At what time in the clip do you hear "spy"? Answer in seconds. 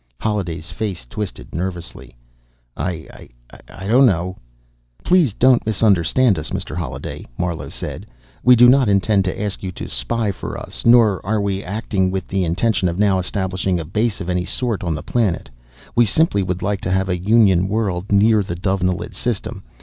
9.87-10.31